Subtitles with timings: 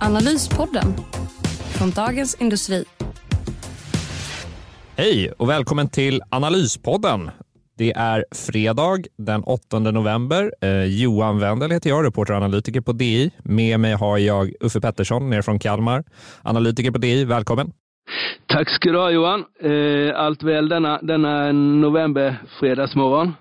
[0.00, 0.94] Analyspodden
[1.78, 2.84] från Dagens Industri.
[4.96, 7.30] Hej och välkommen till Analyspodden.
[7.78, 10.52] Det är fredag den 8 november.
[10.60, 13.30] Eh, Johan Wendel heter jag, reporter och analytiker på DI.
[13.42, 16.04] Med mig har jag Uffe Pettersson ner från Kalmar,
[16.42, 17.24] analytiker på DI.
[17.24, 17.72] Välkommen!
[18.46, 19.44] Tack ska du ha Johan.
[19.62, 23.34] Eh, allt väl denna, denna novemberfredagsmorgon?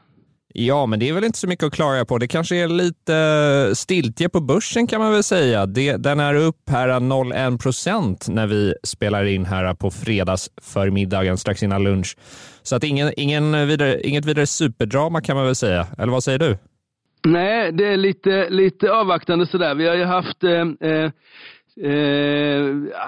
[0.59, 2.17] Ja, men det är väl inte så mycket att klaga på.
[2.17, 5.65] Det kanske är lite stiltje på börsen kan man väl säga.
[5.65, 11.63] Det, den är upp här 0,1 procent när vi spelar in här på fredagsförmiddagen, strax
[11.63, 12.17] innan lunch.
[12.63, 15.87] Så att ingen, ingen vidare, inget vidare superdrama kan man väl säga.
[15.97, 16.57] Eller vad säger du?
[17.25, 19.75] Nej, det är lite, lite avvaktande sådär.
[19.75, 21.11] Vi har ju haft eh, eh
[21.81, 22.57] eh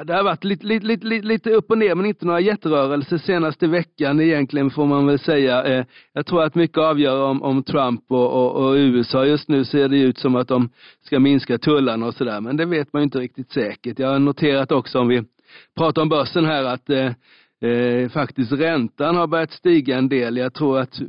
[0.03, 3.67] det har varit lite, lite, lite, lite upp och ner men inte några jätterörelser senaste
[3.67, 5.63] veckan egentligen får man väl säga.
[5.63, 9.25] Eh, jag tror att mycket avgör om, om Trump och, och, och, USA.
[9.25, 10.69] Just nu ser det ut som att de
[11.05, 13.99] ska minska tullarna och sådär men det vet man ju inte riktigt säkert.
[13.99, 15.23] Jag har noterat också om vi
[15.77, 17.11] pratar om börsen här att eh,
[17.71, 20.37] eh faktiskt räntan har börjat stiga en del.
[20.37, 20.99] Jag tror att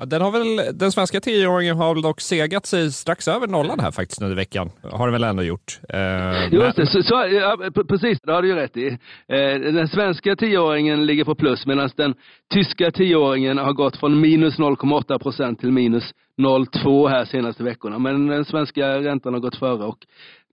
[0.00, 3.80] Ja, den, har väl, den svenska tioåringen har väl dock segat sig strax över nollan
[3.80, 4.70] här faktiskt under veckan.
[4.82, 5.80] Har den väl ändå gjort.
[5.88, 7.56] Eh, Just det, så, så, ja,
[7.88, 8.86] precis, det har du ju rätt i.
[9.28, 12.14] Eh, den svenska tioåringen ligger på plus medan den
[12.54, 16.04] tyska tioåringen har gått från minus 0,8 procent till minus
[16.38, 17.98] 0,2 här senaste veckorna.
[17.98, 19.98] Men den svenska räntan har gått före och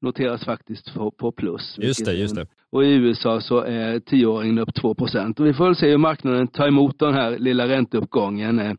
[0.01, 1.75] noteras faktiskt på, på plus.
[1.77, 2.47] Just det, just det.
[2.71, 5.39] Och i USA så är tioåringen upp 2 procent.
[5.39, 8.59] Och vi får väl se hur marknaden tar emot den här lilla ränteuppgången.
[8.59, 8.73] Eh,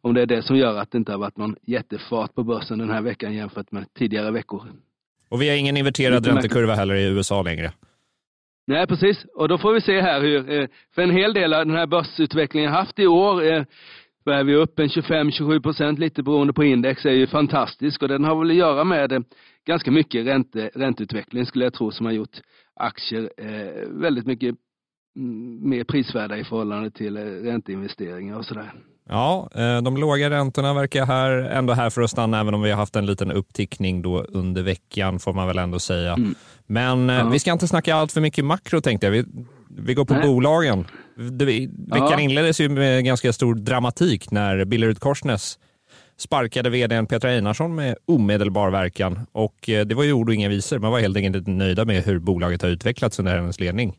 [0.00, 2.78] om det är det som gör att det inte har varit någon jättefart på börsen
[2.78, 4.62] den här veckan jämfört med tidigare veckor.
[5.28, 7.72] Och vi har ingen inverterad räntekurva heller i USA längre.
[8.66, 9.24] Nej, precis.
[9.34, 11.86] Och då får vi se här hur, eh, för en hel del av den här
[11.86, 13.64] börsutvecklingen haft i år eh,
[14.32, 18.24] är vi upp en 25-27 procent lite beroende på index är ju fantastisk och den
[18.24, 19.24] har väl att göra med
[19.66, 22.40] ganska mycket ränte, ränteutveckling skulle jag tro som har gjort
[22.74, 24.54] aktier eh, väldigt mycket
[25.16, 28.72] mm, mer prisvärda i förhållande till eh, ränteinvesteringar och sådär.
[29.08, 32.70] Ja, eh, de låga räntorna verkar här, ändå här för att stanna, även om vi
[32.70, 36.12] har haft en liten upptickning då under veckan, får man väl ändå säga.
[36.12, 36.34] Mm.
[36.66, 37.28] Men ja.
[37.28, 39.12] vi ska inte snacka allt för mycket makro tänkte jag.
[39.12, 39.24] Vi,
[39.68, 40.26] vi går på Nej.
[40.26, 40.86] bolagen.
[41.16, 42.20] Veckan ja.
[42.20, 45.58] inleddes ju med ganska stor dramatik när Billerud Korsnäs
[46.16, 49.20] sparkade vdn Petra Einarsson med omedelbar verkan.
[49.32, 50.78] Och eh, det var ju ord och inga visor.
[50.78, 53.96] Man var helt enkelt inte nöjda med hur bolaget har utvecklats under hennes ledning.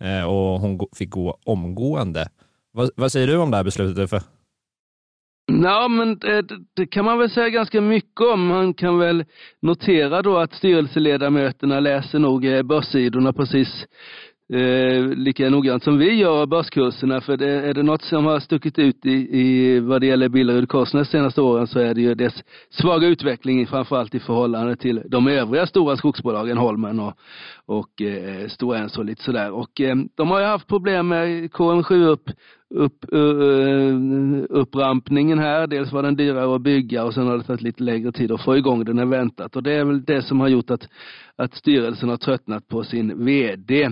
[0.00, 2.28] Eh, och hon fick gå omgående.
[2.72, 4.20] Vad, vad säger du om det här beslutet Uffe?
[5.62, 8.46] Ja, men eh, det, det, kan man väl säga ganska mycket om.
[8.46, 9.24] Man kan väl
[9.62, 13.68] notera då att styrelseledamöterna läser nog börssidorna precis
[14.52, 17.20] eh, lika noggrant som vi gör börskurserna.
[17.20, 20.68] För det, är det något som har stuckit ut i, i vad det gäller Billerud
[20.68, 25.28] Korsnäs senaste åren så är det ju dess svaga utveckling framförallt i förhållande till de
[25.28, 27.14] övriga stora skogsbolagen, Holmen och,
[27.66, 29.50] och eh, Stora Enso och lite sådär.
[29.50, 32.30] Och eh, de har ju haft problem med KM7 upp
[32.74, 33.04] upp,
[34.48, 35.66] upprampningen här.
[35.66, 38.44] Dels var den dyrare att bygga och sen har det tagit lite längre tid att
[38.44, 39.56] få igång den än väntat.
[39.56, 40.88] Och det är väl det som har gjort att,
[41.36, 43.82] att styrelsen har tröttnat på sin VD.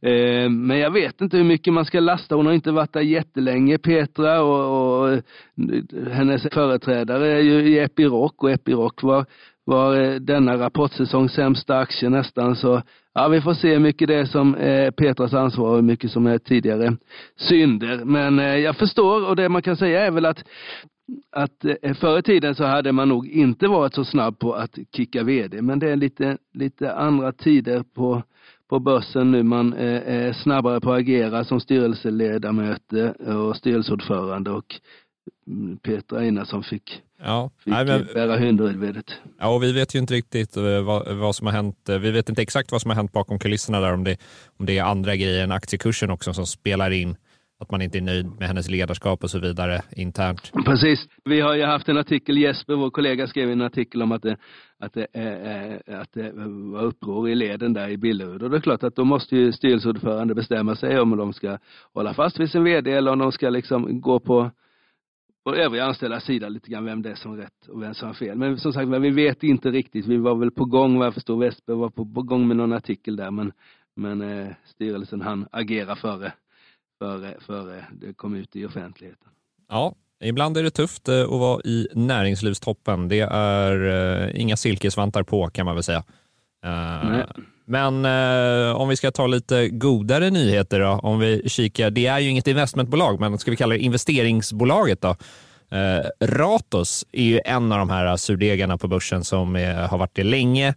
[0.00, 2.34] Eh, men jag vet inte hur mycket man ska lasta.
[2.34, 5.22] Hon har inte varit där jättelänge, Petra, och, och
[6.10, 9.26] hennes företrädare är ju i Epiroc och Epiroc var
[9.70, 12.82] var eh, denna rapportsäsong sämsta aktie nästan så
[13.20, 16.10] Ja, vi får se hur mycket det är som är Petras ansvar och hur mycket
[16.10, 16.96] som är tidigare
[17.36, 18.04] synder.
[18.04, 20.44] Men eh, jag förstår och det man kan säga är väl att
[21.32, 24.78] att eh, förr i tiden så hade man nog inte varit så snabb på att
[24.96, 28.22] kicka vd, men det är lite, lite andra tider på,
[28.68, 29.42] på börsen nu.
[29.42, 34.80] Man är snabbare på att agera som styrelseledamöter och styrelseordförande och
[35.46, 39.04] mm, Petra Einarsson fick Ja, fick nej, men, bära hundhuvudet.
[39.38, 41.88] Ja, och vi vet ju inte riktigt eh, vad, vad, som har hänt.
[41.88, 44.16] Eh, vi vet inte exakt vad som har hänt bakom kulisserna där, om det,
[44.58, 47.16] om det är andra grejer än aktiekursen också som spelar in.
[47.60, 50.52] Att man inte är nöjd med hennes ledarskap och så vidare internt.
[50.64, 50.98] Precis.
[51.24, 54.36] Vi har ju haft en artikel, Jesper, vår kollega, skrev en artikel om att det,
[54.78, 55.06] att det,
[55.86, 56.32] att det
[56.72, 58.42] var uppror i leden där i Billerud.
[58.42, 61.58] Och det är klart att då måste ju styrelseordförande bestämma sig om de ska
[61.94, 64.50] hålla fast vid sin vd eller om de ska liksom gå på
[65.44, 68.14] på övriga anställdas sida lite grann vem det är som rätt och vem som har
[68.14, 68.38] fel.
[68.38, 70.06] Men som sagt, vi vet inte riktigt.
[70.06, 72.72] Vi var väl på gång, vad jag förstår, Westberg var på, på gång med någon
[72.72, 73.52] artikel där, men,
[73.96, 76.32] men eh, styrelsen han agera före,
[76.98, 79.28] före, före det kom ut i offentligheten.
[79.68, 83.08] Ja, ibland är det tufft eh, att vara i näringslivstoppen.
[83.08, 86.04] Det är uh, inga silkesvantar på kan man väl säga.
[86.66, 87.22] Uh,
[87.70, 91.90] men eh, om vi ska ta lite godare nyheter då, om vi kikar.
[91.90, 95.16] Det är ju inget investmentbolag, men ska vi kalla det investeringsbolaget då?
[95.76, 100.14] Eh, Ratos är ju en av de här surdegarna på börsen som är, har varit
[100.14, 100.74] det länge.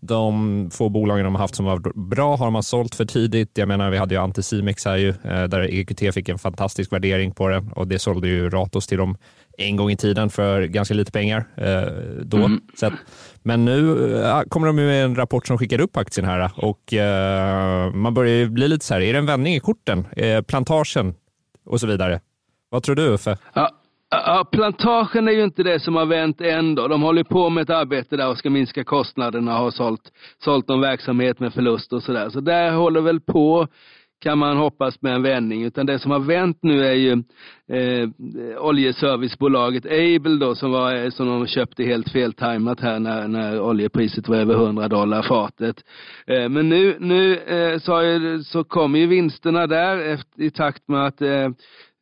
[0.00, 3.58] De få bolagen de har haft som var bra har man sålt för tidigt.
[3.58, 7.32] Jag menar, vi hade ju Anticimex här ju, eh, där EQT fick en fantastisk värdering
[7.32, 9.16] på den och det sålde ju Ratos till dem
[9.58, 12.36] en gång i tiden för ganska lite pengar eh, då.
[12.36, 12.60] Mm.
[12.76, 12.92] Så att,
[13.42, 16.94] men nu äh, kommer de med en rapport som skickar upp aktien här och
[17.94, 20.06] man börjar bli lite så här, är det en vändning i korten?
[20.16, 21.14] Eh, plantagen
[21.64, 22.20] och så vidare.
[22.68, 23.38] Vad tror du Uffe?
[23.54, 23.70] Ja,
[24.10, 26.88] Ja, plantagen är ju inte det som har vänt än då.
[26.88, 30.12] De håller på med ett arbete där och ska minska kostnaderna och har sålt,
[30.44, 32.28] sålt någon verksamhet med förlust och sådär.
[32.30, 33.68] Så där håller väl på,
[34.20, 35.62] kan man hoppas, med en vändning.
[35.62, 37.12] Utan det som har vänt nu är ju
[37.72, 38.08] eh,
[38.58, 44.28] oljeservicebolaget Able då som, var, eh, som de köpte helt feltajmat här när, när oljepriset
[44.28, 45.76] var över 100 dollar fatet.
[46.26, 50.88] Eh, men nu, nu eh, så, ju, så kommer ju vinsterna där efter, i takt
[50.88, 51.48] med att eh,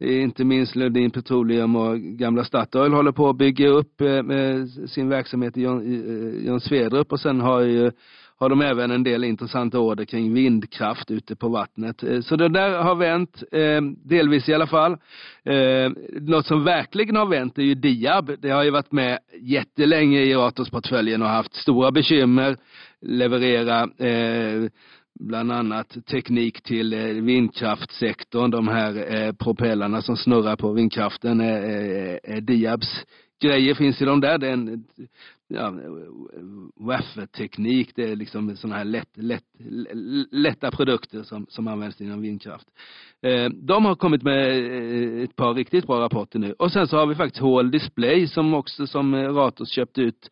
[0.01, 5.57] inte minst Lundin Petroleum och gamla Statoil håller på att bygga upp eh, sin verksamhet
[5.57, 7.91] i John eh, Svedrup och sen har ju
[8.37, 12.03] har de även en del intressanta order kring vindkraft ute på vattnet.
[12.03, 13.43] Eh, så det där har vänt,
[14.05, 14.97] delvis i alla fall.
[16.21, 18.31] Något som verkligen har vänt är ju Diab.
[18.39, 22.57] Det har ju varit med jättelänge i Ratos-portföljen och haft stora bekymmer
[23.01, 23.89] leverera
[25.21, 28.51] bland annat teknik till eh, vindkraftsektorn.
[28.51, 29.33] De här eh,
[30.03, 33.05] som snurrar på vindkraften eh, eh, Diabs
[33.43, 34.39] grejer finns i de där.
[34.39, 34.85] Det är en
[35.49, 35.75] ja,
[36.77, 37.93] WAF-teknik.
[37.95, 39.45] Det är liksom sådana här lätt, lätt,
[40.31, 42.67] lätta produkter som, som används inom vindkraft.
[43.23, 46.53] Eh, de har kommit med eh, ett par riktigt bra rapporter nu.
[46.53, 50.31] Och sen så har vi faktiskt HL Display som också som eh, Ratos köpte ut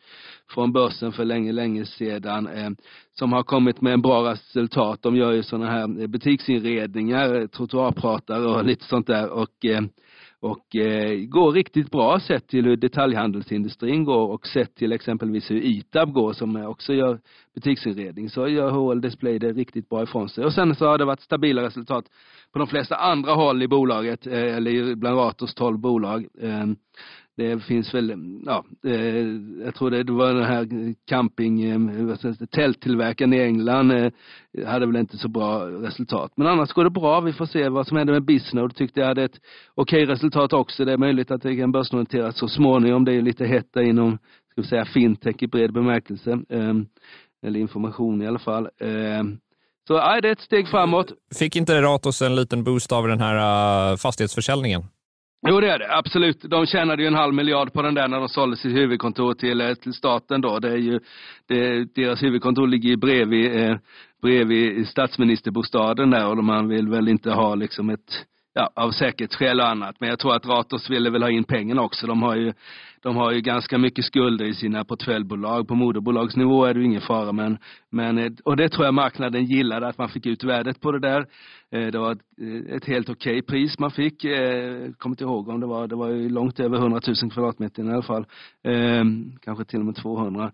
[0.51, 2.77] från börsen för länge, länge sedan.
[3.13, 5.03] Som har kommit med en bra resultat.
[5.03, 9.31] De gör ju sådana här butiksinredningar, trottoarpratare och lite sånt där.
[9.31, 9.65] Och
[10.43, 15.65] och eh, går riktigt bra sett till hur detaljhandelsindustrin går och sett till exempelvis hur
[15.65, 17.19] ITAB går som också gör
[17.55, 20.45] butiksinredning så gör HL Display det riktigt bra ifrån sig.
[20.45, 22.05] Och sen så har det varit stabila resultat
[22.53, 26.27] på de flesta andra håll i bolaget, eh, eller bland Ratos 12 bolag.
[26.41, 26.67] Eh,
[27.37, 29.27] det finns väl, mm, ja, eh,
[29.65, 32.17] jag tror det, var den här camping, eh,
[32.51, 34.13] tälttillverkaren i England eh,
[34.67, 36.33] hade väl inte så bra resultat.
[36.37, 37.21] Men annars går det bra.
[37.21, 38.75] Vi får se vad som händer med Bisnode.
[38.75, 39.41] Tyckte jag hade ett
[39.75, 40.85] okej resultat också.
[40.85, 43.05] Det är möjligt att det kan börsnoteras så småningom.
[43.05, 44.19] Det är lite hett där inom,
[44.51, 46.39] ska vi säga, fintech i bred bemärkelse.
[46.49, 46.87] Ehm,
[47.47, 48.69] eller information i alla fall.
[48.81, 49.39] Ehm.
[49.87, 51.13] Så ja, det är ett steg framåt.
[51.39, 53.37] Fick inte Ratos en liten boost av den här
[53.93, 54.83] eh, fastighetsförsäljningen?
[55.49, 55.97] Jo, det är det.
[55.97, 56.41] Absolut.
[56.41, 59.61] De tjänade ju en halv miljard på den där när de sålde sitt huvudkontor till,
[59.61, 60.59] eh, till staten då.
[60.59, 61.01] Det är ju,
[61.49, 63.77] det, deras huvudkontor ligger ju bredvid, eh,
[64.23, 69.69] bredvid statsministerbostaden där och man vill väl inte ha liksom ett, ja, av säkerhetsskäl och
[69.69, 69.97] annat.
[70.01, 72.07] Men jag tror att Ratos ville väl ha in pengarna också.
[72.07, 72.53] De har ju
[73.03, 75.69] de har ju ganska mycket skulder i sina portföljbolag.
[75.69, 77.59] På moderbolagsnivå är det ju ingen fara men,
[77.93, 80.99] men eh, och det tror jag marknaden gillade att man fick ut värdet på det
[80.99, 81.27] där.
[81.71, 84.25] Eh, det var ett, eh, ett helt okej okay pris man fick.
[84.25, 87.85] Jag Kommer inte ihåg om det var, det var ju långt över 100 000 kvadratmeter
[87.85, 88.27] i alla fall.
[88.65, 90.53] Ehm, kanske till och med 200.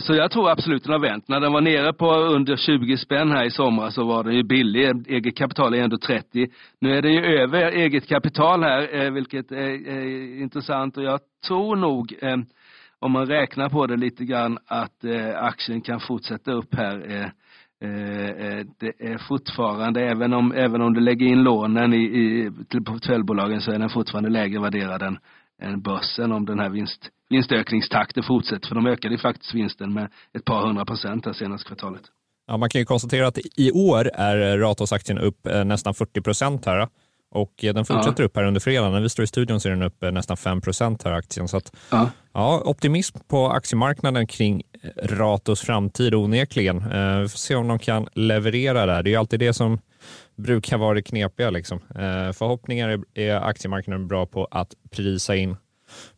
[0.00, 1.28] Så jag tror absolut den har vänt.
[1.28, 4.42] När den var nere på under 20 spänn här i somras så var den ju
[4.42, 5.08] billig.
[5.08, 6.48] Eget kapital är ändå 30.
[6.80, 12.14] Nu är det ju över eget kapital här, vilket är, intressant och jag tror nog,
[13.00, 17.10] om man räknar på det lite grann, att eh, aktien kan fortsätta upp här.
[17.10, 17.28] Eh,
[17.88, 22.50] eh, eh det är fortfarande, även om, även om du lägger in lånen i, i,
[22.68, 25.18] till portföljbolagen så är den fortfarande lägre värderad än,
[25.62, 28.68] än börsen om den här vinst, vinstökningstakten fortsätter.
[28.68, 32.02] För de ökade ju faktiskt vinsten med ett par hundra procent det senaste kvartalet.
[32.46, 36.66] Ja, man kan ju konstatera att i år är Ratos-aktien upp eh, nästan 40 procent
[36.66, 36.88] här.
[37.30, 38.26] Och eh, den fortsätter ja.
[38.26, 38.92] upp här under fredagen.
[38.92, 41.48] När vi står i studion så är den upp eh, nästan 5% här aktien.
[41.48, 42.10] Så att, ja.
[42.32, 42.62] ja.
[42.64, 46.76] optimism på aktiemarknaden kring eh, Ratos framtid onekligen.
[47.22, 49.02] vi får se om de kan leverera där.
[49.02, 49.78] Det är alltid det som
[50.36, 51.50] brukar vara det knepiga.
[51.50, 51.80] Liksom.
[52.34, 55.56] förhoppningar är, aktiemarknaden bra på att prisa in.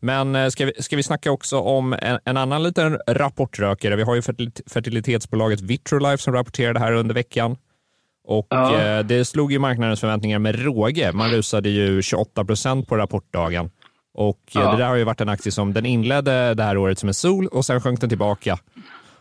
[0.01, 3.97] Men ska vi, ska vi snacka också om en, en annan liten rapportrökare?
[3.97, 4.23] Vi har ju
[4.67, 7.57] fertilitetsbolaget Vitrolife som rapporterade här under veckan.
[8.25, 8.81] Och ja.
[8.81, 11.13] eh, det slog ju marknadens förväntningar med råge.
[11.13, 13.71] Man rusade ju 28 procent på rapportdagen.
[14.15, 14.71] Och ja.
[14.71, 17.15] det där har ju varit en aktie som den inledde det här året som en
[17.15, 18.59] sol och sen sjönk den tillbaka.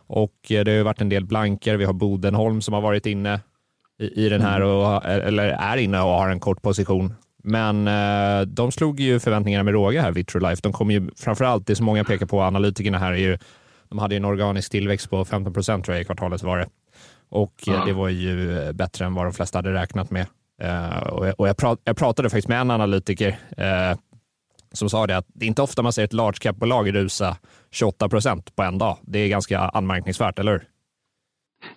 [0.08, 1.78] Och det har ju varit en del blanker.
[1.78, 3.40] Vi har Bodenholm som har varit inne
[4.00, 4.70] i, i den här, mm.
[4.70, 7.14] och, eller är inne och har en kort position.
[7.44, 10.62] Men eh, de slog ju förväntningarna med råge här, Vitrolife.
[10.64, 13.38] De kommer ju framförallt, det som många pekar på, analytikerna här, är ju,
[13.90, 16.68] de hade ju en organisk tillväxt på 15 procent tror jag i kvartalet var det.
[17.32, 17.86] Och mm.
[17.86, 20.26] det var ju eh, bättre än vad de flesta hade räknat med.
[20.62, 23.38] Eh, och jag, och jag, prat, jag, pratade faktiskt med en analytiker
[24.74, 27.38] som sa det att det är inte ofta man ser ett large cap-bolag rusa
[27.72, 28.98] 28 procent på en dag.
[29.02, 30.64] Det är ganska anmärkningsvärt, eller hur?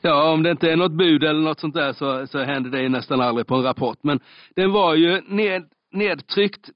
[0.00, 2.88] Ja, om det inte är något bud eller något sånt där så, så händer det
[2.88, 3.98] nästan aldrig på en rapport.
[4.02, 4.20] Men
[4.56, 6.70] den var ju ned, nedtryckt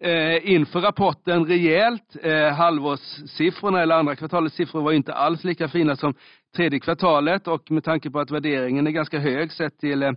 [0.00, 2.16] eh, inför rapporten rejält.
[2.22, 6.14] Eh, halvårssiffrorna eller andra kvartalets siffror var inte alls lika fina som
[6.56, 10.12] tredje kvartalet och med tanke på att värderingen är ganska hög sett till eh,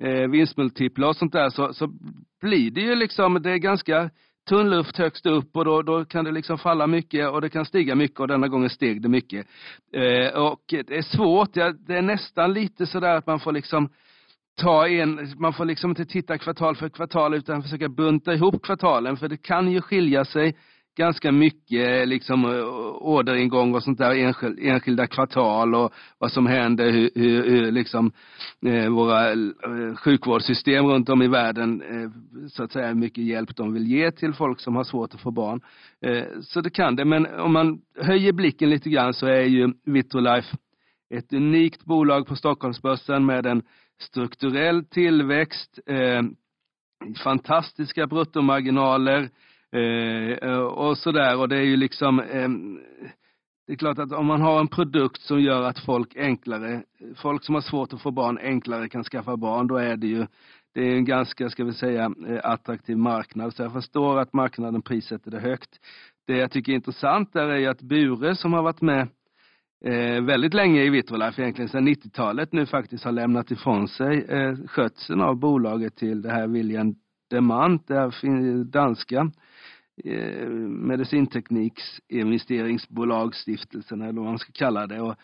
[0.00, 1.88] eh, vinstmultiplar och sånt där så, så
[2.40, 4.10] blir det ju liksom, det är ganska
[4.48, 7.64] tunn luft högst upp och då, då kan det liksom falla mycket och det kan
[7.64, 9.46] stiga mycket och denna gången steg det mycket.
[9.92, 13.88] Eh, och det är svårt, ja, det är nästan lite sådär att man får liksom
[14.60, 19.16] ta en, man får liksom inte titta kvartal för kvartal utan försöka bunta ihop kvartalen
[19.16, 20.56] för det kan ju skilja sig
[20.96, 22.64] ganska mycket liksom eh,
[23.00, 28.12] orderingång och sånt där enskild, enskilda kvartal och vad som händer, hur, hur, hur liksom
[28.66, 29.36] eh, våra eh,
[29.96, 32.10] sjukvårdssystem runt om i världen eh,
[32.48, 35.20] så att säga hur mycket hjälp de vill ge till folk som har svårt att
[35.20, 35.60] få barn.
[36.00, 39.72] Eh, så det kan det, men om man höjer blicken lite grann så är ju
[39.84, 40.56] Vitrolife
[41.14, 43.62] ett unikt bolag på Stockholmsbörsen med en
[44.02, 46.22] strukturell tillväxt, eh,
[47.24, 49.30] fantastiska bruttomarginaler,
[49.72, 52.48] eh, eh, och sådär och det är ju liksom eh,
[53.66, 56.82] det är klart att om man har en produkt som gör att folk enklare,
[57.16, 60.26] folk som har svårt att få barn enklare kan skaffa barn, då är det ju,
[60.74, 63.54] det är en ganska, ska vi säga, eh, attraktiv marknad.
[63.54, 65.70] Så jag förstår att marknaden prissätter det högt.
[66.26, 69.08] Det jag tycker är intressant där är ju att Bure som har varit med
[69.84, 74.56] eh, väldigt länge i Vitrolife, egentligen sedan 90-talet, nu faktiskt har lämnat ifrån sig eh,
[74.66, 76.94] skötseln av bolaget till det här William
[77.30, 79.30] Demant, det här danska
[80.04, 85.00] Eh, medicintekniks eller vad man ska kalla det.
[85.00, 85.14] Och,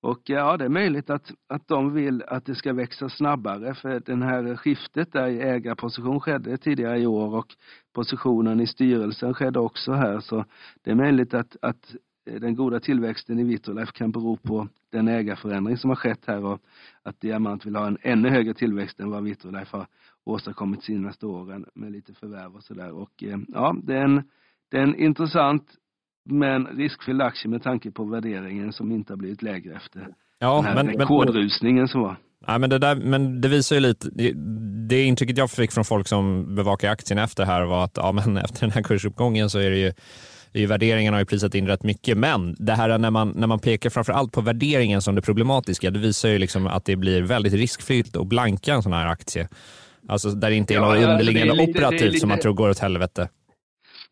[0.00, 3.74] och eh, ja, det är möjligt att, att de vill att det ska växa snabbare
[3.74, 7.46] för den här skiftet där i ägarposition skedde tidigare i år och
[7.94, 10.44] positionen i styrelsen skedde också här så
[10.82, 11.94] det är möjligt att, att
[12.26, 16.60] den goda tillväxten i Vitrolife kan bero på den ägarförändring som har skett här och
[17.02, 19.86] att Diamant vill ha en ännu högre tillväxt än vad Vitrolife har
[20.24, 22.92] åstadkommit senaste åren med lite förvärv och sådär.
[22.92, 24.22] Och eh, ja, det är, en,
[24.70, 25.64] det är en intressant
[26.24, 30.64] men riskfylld aktie med tanke på värderingen som inte har blivit lägre efter ja, den
[30.64, 32.16] här men, rekordrusningen men, som var.
[32.46, 34.32] Ja, men, det där, men det visar ju lite, det,
[34.88, 38.36] det intrycket jag fick från folk som bevakar aktien efter här var att ja, men
[38.44, 39.92] efter den här kursuppgången så är det ju
[40.60, 43.58] ju värderingarna har ju prisat in rätt mycket, men det här när man, när man
[43.58, 47.22] pekar framför allt på värderingen som det problematiska, det visar ju liksom att det blir
[47.22, 49.48] väldigt riskfyllt att blanka en sån här aktie.
[50.08, 52.70] Alltså där det inte är ja, något underliggande lite, operativt lite, som man tror går
[52.70, 53.28] åt helvete.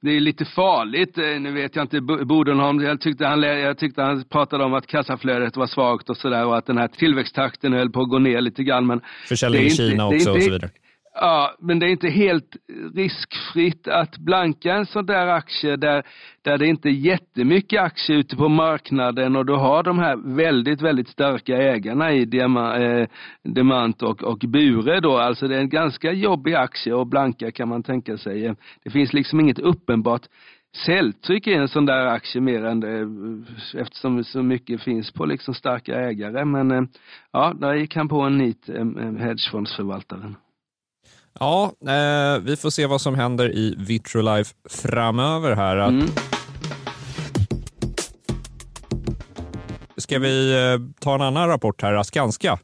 [0.03, 1.19] Det är lite farligt.
[1.19, 4.87] Eh, nu vet jag inte, Bodenholm, jag tyckte han, jag tyckte han pratade om att
[4.87, 8.41] kassaflödet var svagt och sådär och att den här tillväxttakten höll på att gå ner
[8.41, 8.87] lite grann.
[8.87, 10.71] Men Försäljning i Kina också och så vidare.
[11.17, 12.57] Ja, men det är inte helt
[12.95, 16.03] riskfritt att blanka en sån där aktie där,
[16.43, 20.83] där det inte är jättemycket aktier ute på marknaden och du har de här väldigt,
[20.83, 23.07] väldigt starka ägarna i eh, Diamant eh,
[23.43, 25.19] Demant och, och Bure då.
[25.19, 28.55] Alltså det är en ganska jobbig aktie att blanka kan man tänka sig.
[28.85, 30.23] Det finns liksom inget uppenbart
[30.87, 33.09] säljtryck i en sån där aktie mer än det,
[33.81, 36.45] eftersom så mycket finns på liksom starka ägare.
[36.45, 36.83] Men eh,
[37.33, 40.37] ja, där gick han på en nit, eh, eh, hedgefondsförvaltaren.
[41.41, 45.77] Ja, eh, vi får se vad som händer i Vitrolife framöver här.
[45.77, 46.07] Mm.
[49.97, 52.59] Ska vi eh, ta en annan rapport här, Skanska.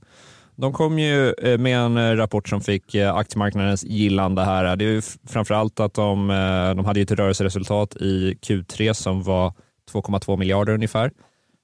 [0.57, 4.77] De kom ju eh, med en eh, rapport som fick aktiemarknadens gillande här.
[4.77, 6.29] Det är ju framförallt att de,
[6.77, 9.53] de hade ett rörelseresultat i Q3 som var
[9.93, 11.11] 2,2 miljarder ungefär.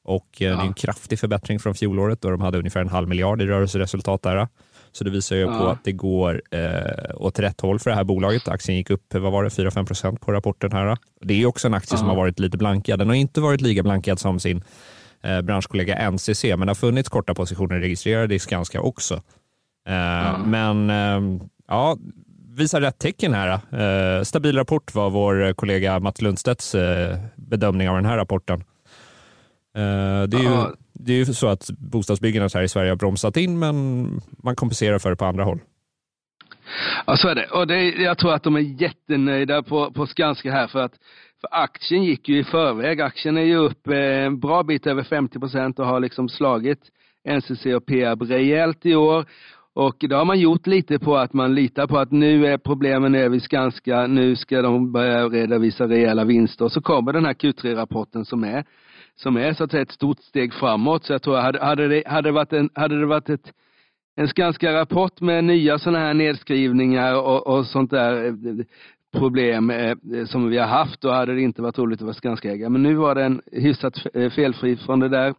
[0.05, 0.49] Och ja.
[0.49, 3.47] det är en kraftig förbättring från fjolåret då de hade ungefär en halv miljard i
[3.47, 4.49] rörelseresultat där.
[4.97, 5.59] Så det visar ju ja.
[5.59, 8.49] på att det går eh, åt rätt håll för det här bolaget.
[8.49, 10.97] Aktien gick upp, vad var det, 4-5 procent på rapporten här.
[11.21, 11.99] Det är också en aktie ja.
[11.99, 12.99] som har varit lite blankad.
[12.99, 14.65] Den har inte varit lika blankad som sin
[15.23, 19.15] eh, branschkollega NCC, men det har funnits korta positioner registrerade i Skanska också.
[19.88, 20.38] Eh, ja.
[20.47, 21.97] Men eh, ja,
[22.57, 23.61] visar rätt tecken här.
[24.19, 28.61] Eh, stabil rapport var vår kollega Matt Lundstedts eh, bedömning av den här rapporten.
[29.76, 30.67] Eh, det är ju
[30.99, 33.75] det är ju så att bostadsbyggandet här i Sverige har bromsat in, men
[34.43, 35.61] man kompenserar för det på andra håll.
[37.07, 37.47] Ja, så är det.
[37.47, 40.93] Och det, jag tror att de är jättenöjda på, på Skanska här för att
[41.41, 43.00] för aktien gick ju i förväg.
[43.00, 46.81] Aktien är ju upp eh, en bra bit över 50 procent och har liksom slagit
[47.29, 49.25] NCC och Peab rejält i år.
[49.75, 53.15] Och det har man gjort lite på att man litar på att nu är problemen
[53.15, 56.65] över Skanska, nu ska de börja redovisa rejäla vinster.
[56.65, 58.65] Och så kommer den här Q3-rapporten som är,
[59.16, 61.04] som är så att säga ett stort steg framåt.
[61.04, 63.52] Så jag tror, hade, hade, det, hade det varit, en, hade det varit ett,
[64.16, 68.32] en Skanska-rapport med nya sådana här nedskrivningar och, och sånt där eh,
[69.18, 69.96] problem eh,
[70.26, 72.68] som vi har haft, då hade det inte varit roligt att vara Skanska-ägare.
[72.68, 75.35] Men nu var den hyfsat eh, felfri från det där.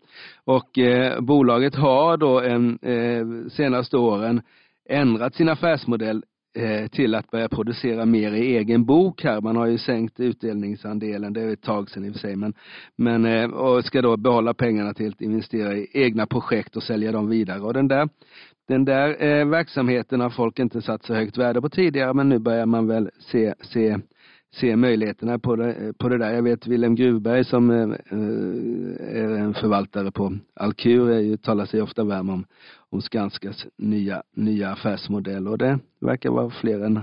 [0.46, 4.42] Och eh, bolaget har då en, eh, senaste åren
[4.90, 6.24] ändrat sin affärsmodell
[6.58, 9.42] Eh, till att börja producera mer i egen bok här.
[9.42, 12.54] Man har ju sänkt utdelningsandelen, det är ett tag sedan i och för sig, men,
[12.96, 17.12] men eh, och ska då behålla pengarna till att investera i egna projekt och sälja
[17.12, 17.60] dem vidare.
[17.60, 18.10] Och den där
[18.68, 22.40] den där eh, verksamheten har folk inte satt så högt värde på tidigare, men nu
[22.40, 23.98] börjar man väl se, se,
[24.54, 26.34] se möjligheterna på det, på det där.
[26.34, 32.04] Jag vet Wilhelm Gruvberg som eh, eh, är en förvaltare på Alkur, talar sig ofta
[32.04, 32.46] varm om,
[32.90, 37.00] om Skanskas nya, nya affärsmodell och det verkar vara fler än,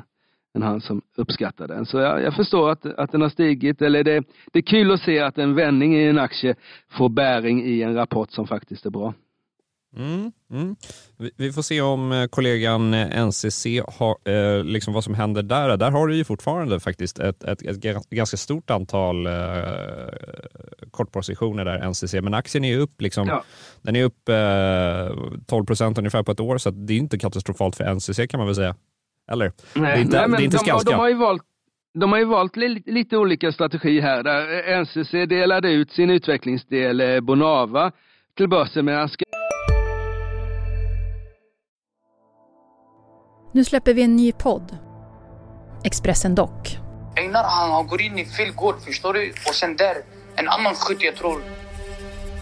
[0.54, 1.86] än han som uppskattar den.
[1.86, 5.00] Så jag, jag förstår att, att den har stigit, eller det, det är kul att
[5.00, 6.54] se att en vändning i en aktie
[6.88, 9.14] får bäring i en rapport som faktiskt är bra.
[9.96, 10.76] Mm, mm.
[11.36, 13.66] Vi, får se om eh, kollegan eh, NCC
[13.98, 15.76] har, eh, liksom vad som händer där.
[15.76, 19.32] Där har du ju fortfarande faktiskt ett, ett, ett ganska stort antal eh,
[20.90, 23.44] kortpositioner där, NCC, men aktien är upp, liksom, ja.
[23.82, 27.76] den är upp eh, 12 procent ungefär på ett år, så det är inte katastrofalt
[27.76, 28.74] för NCC kan man väl säga.
[29.32, 29.52] Eller?
[29.74, 31.42] Nej, det är inte, nej, men det är inte de, de, har ju valt
[31.98, 34.22] de har ju valt lite, lite olika strategi här.
[34.22, 37.92] Där NCC delade ut sin utvecklingsdel Bonava
[38.36, 39.08] till börsen medan
[43.54, 44.76] Nu släpper vi en ny podd.
[45.84, 46.78] Expressen Dock.
[47.16, 49.32] Einar han går in i fel gård, förstår du?
[49.48, 49.96] Och sen där,
[50.36, 51.40] en annan skytt jag tror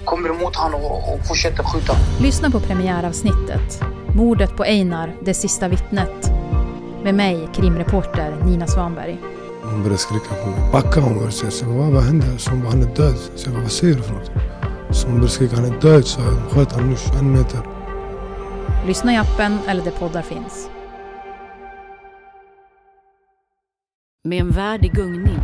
[0.04, 1.92] kommer emot honom och, och fortsätter skjuta.
[2.20, 3.80] Lyssna på premiäravsnittet.
[4.16, 6.32] Mordet på Einar, det sista vittnet.
[7.04, 9.18] Med mig, krimreporter Nina Svanberg.
[9.62, 10.72] Hon började skrika på mig.
[10.72, 11.50] Backa hon började säga.
[11.50, 12.38] Så vad, vad hände?
[12.38, 13.16] Så hon bara, han är död.
[13.36, 14.30] Så jag bara, vad säger du för något?
[14.90, 16.06] Så hon började skrika, han är död.
[16.06, 17.60] Så jag sköt honom nu 21 meter.
[18.86, 20.68] Lyssna i appen eller där poddar finns.
[24.24, 25.38] Med en värld i gungning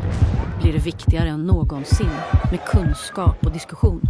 [0.61, 2.11] blir det viktigare än någonsin
[2.51, 4.01] med kunskap och diskussion.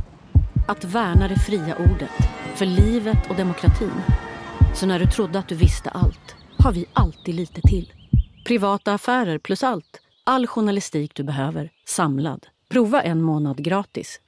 [0.69, 2.11] Att värna det fria ordet,
[2.55, 4.01] för livet och demokratin.
[4.75, 7.93] Så när du trodde att du visste allt, har vi alltid lite till.
[8.47, 10.01] Privata affärer plus allt.
[10.27, 12.47] All journalistik du behöver, samlad.
[12.71, 14.21] Prova en månad gratis.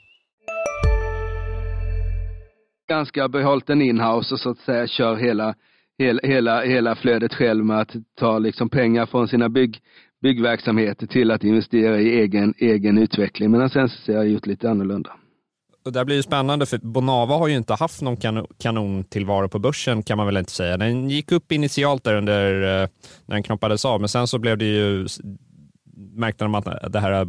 [2.89, 5.55] Ganska behållit den inhouse och så att säga kör hela,
[5.99, 9.81] hela, hela, hela flödet själv med att ta liksom pengar från sina bygg,
[10.23, 13.51] byggverksamheter till att investera i egen, egen utveckling.
[13.51, 15.11] Medan NCC har gjort lite annorlunda.
[15.85, 19.59] Och det blir ju spännande för Bonava har ju inte haft någon kanon, kanontillvaro på
[19.59, 20.77] börsen kan man väl inte säga.
[20.77, 22.89] Den gick upp initialt där under eh,
[23.27, 25.07] när den knoppades av, men sen så blev det ju
[26.15, 27.25] märkte de att det här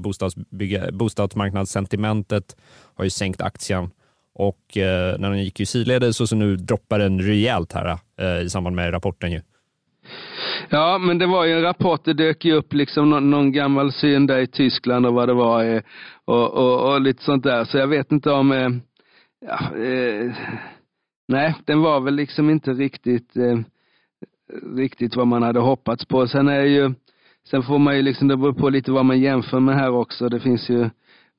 [0.91, 2.55] bostadsmarknadssentimentet
[2.95, 3.89] har ju sänkt aktien
[4.33, 8.41] och eh, när den gick i sidledes så, så nu droppar den rejält här eh,
[8.45, 9.41] i samband med rapporten ju.
[10.73, 13.91] Ja, men det var ju en rapport, det dök ju upp liksom någon, någon gammal
[13.91, 15.81] syn där i Tyskland och vad det var eh,
[16.25, 17.65] och, och, och, lite sånt där.
[17.65, 18.69] Så jag vet inte om, eh,
[19.47, 20.31] ja, eh,
[21.27, 23.59] nej, den var väl liksom inte riktigt, eh,
[24.75, 26.27] riktigt vad man hade hoppats på.
[26.27, 26.93] Sen är ju,
[27.49, 30.29] sen får man ju liksom, det beror på lite vad man jämför med här också.
[30.29, 30.89] Det finns ju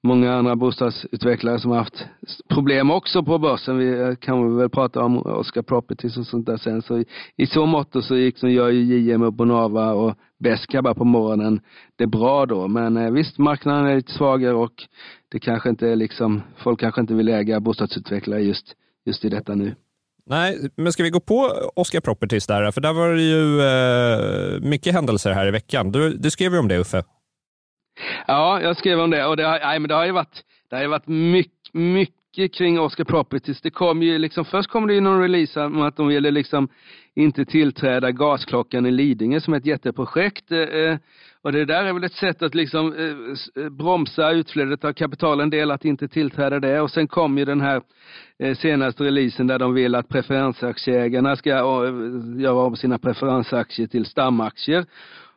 [0.02, 2.06] många andra bostadsutvecklare som har haft
[2.48, 3.78] problem också på börsen.
[3.78, 6.82] Vi eh, kan väl prata om Oscar Properties och sånt där sen.
[6.82, 7.04] Så i,
[7.36, 11.60] i så mått så gick, som gör ju JM och Bonava och Beskaba på morgonen
[11.96, 12.68] det är bra då.
[12.68, 14.72] Men eh, visst, marknaden är lite svagare och
[15.32, 18.66] det kanske inte är liksom, folk kanske inte vill äga bostadsutvecklare just,
[19.06, 19.74] just i detta nu.
[20.26, 22.70] Nej, men ska vi gå på Oscar Properties där?
[22.70, 25.92] För där var det ju eh, mycket händelser här i veckan.
[25.92, 27.02] Du, du skrev ju om det Uffe.
[28.26, 30.76] Ja, jag skrev om det och det har, nej, men det har ju varit, det
[30.76, 33.60] har ju varit mycket, mycket kring Oscar Properties.
[33.60, 36.68] Det kom ju liksom, först kom det ju någon release om att de ville liksom
[37.14, 40.52] inte tillträda gasklockan i Lidingö som ett jätteprojekt.
[40.52, 40.98] Eh, eh
[41.44, 45.40] och det där är väl ett sätt att liksom eh, eh, bromsa utflödet av kapital
[45.40, 46.80] en del, att inte tillträda det.
[46.80, 47.82] Och sen kom ju den här
[48.38, 51.94] eh, senaste releasen där de vill att preferensaktieägarna ska eh,
[52.40, 54.84] göra om sina preferensaktier till stamaktier.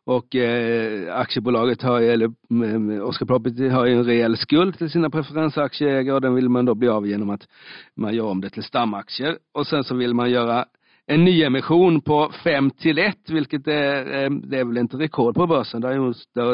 [0.05, 4.89] Och eh, aktiebolaget har, eller mm, mm, Oscar Property har ju en rejäl skuld till
[4.89, 7.47] sina preferensaktieägare och den vill man då bli av genom att
[7.95, 9.37] man gör om det till stamaktier.
[9.53, 10.65] Och sen så vill man göra
[11.07, 15.47] en nyemission på 5 till 1, vilket är, eh, det är väl inte rekord på
[15.47, 15.81] börsen,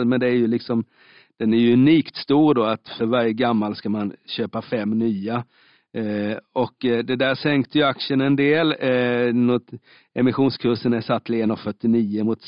[0.10, 0.84] men det är ju liksom,
[1.40, 5.44] den är ju unikt stor då att för varje gammal ska man köpa fem nya.
[5.94, 8.76] Eh, och eh, det där sänkte ju aktien en del.
[8.80, 9.68] Eh, något,
[10.14, 12.40] emissionskursen är satt till 1,49 mot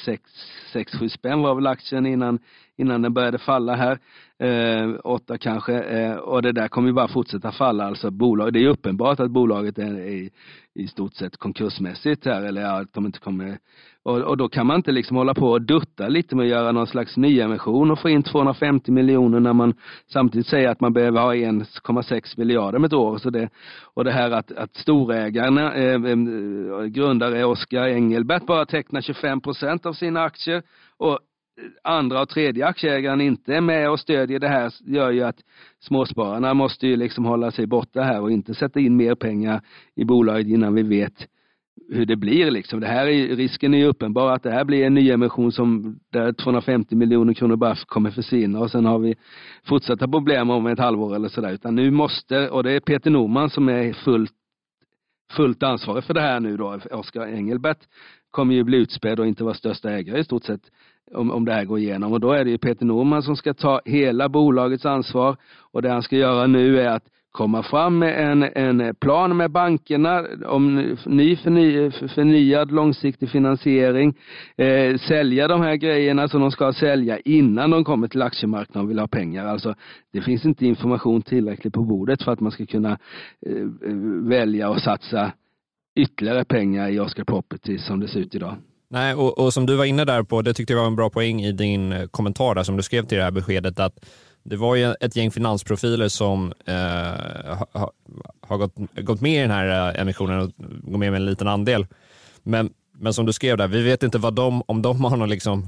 [0.73, 2.39] 6-7 spänn var väl aktien innan,
[2.77, 3.99] innan den började falla här.
[4.39, 5.73] Eh, 8 kanske.
[5.73, 7.85] Eh, och det där kommer ju bara fortsätta falla.
[7.85, 10.29] Alltså bolag, det är uppenbart att bolaget är i,
[10.73, 13.57] i stort sett konkursmässigt här eller att de inte kommer
[14.03, 16.71] och, och, då kan man inte liksom hålla på och dutta lite med att göra
[16.71, 19.73] någon slags nyemission och få in 250 miljoner när man
[20.13, 23.17] samtidigt säger att man behöver ha 1,6 miljarder om ett år.
[23.17, 23.49] Så det,
[23.93, 29.41] och det här att, att storägarna, eh, eh, eh, grundare Oskar Engelbert bara tecknar 25
[29.41, 30.63] procent av sina aktier
[30.97, 31.19] och
[31.83, 35.37] andra och tredje aktieägaren inte är med och stödjer det här gör ju att
[35.79, 39.61] småspararna måste ju liksom hålla sig borta här och inte sätta in mer pengar
[39.95, 41.27] i bolaget innan vi vet
[41.89, 42.79] hur det blir liksom.
[42.79, 46.33] Det här är, risken är ju uppenbar att det här blir en nyemission som där
[46.33, 49.15] 250 miljoner kronor bara kommer försvinna och sen har vi
[49.65, 51.51] fortsatta problem om ett halvår eller sådär.
[51.51, 54.31] Utan nu måste, och det är Peter Norman som är fullt,
[55.31, 56.79] fullt ansvarig för det här nu då.
[56.91, 57.79] Oskar Engelbert
[58.31, 60.61] kommer ju bli utspädd och inte vara största ägare i stort sett
[61.13, 62.13] om, om det här går igenom.
[62.13, 65.37] Och då är det ju Peter Norman som ska ta hela bolagets ansvar
[65.71, 67.03] och det han ska göra nu är att
[67.33, 74.13] komma fram med en, en plan med bankerna om ny förny, förnyad långsiktig finansiering,
[74.57, 78.89] eh, sälja de här grejerna som de ska sälja innan de kommer till aktiemarknaden och
[78.89, 79.45] vill ha pengar.
[79.45, 79.75] Alltså,
[80.13, 82.91] det finns inte information tillräckligt på bordet för att man ska kunna
[83.45, 83.65] eh,
[84.29, 85.31] välja och satsa
[85.95, 88.55] ytterligare pengar i Oscar Property som det ser ut idag.
[88.89, 91.09] Nej, och, och, som du var inne där på, det tyckte jag var en bra
[91.09, 94.05] poäng i din eh, kommentar där, som du skrev till det här beskedet, att
[94.43, 97.91] det var ju ett gäng finansprofiler som eh, har,
[98.41, 100.51] ha gått, gått med i den här eh, emissionen och
[100.91, 101.87] går med med en liten andel.
[102.43, 105.29] Men, men som du skrev där, vi vet inte vad de, om de har någon
[105.29, 105.65] liksom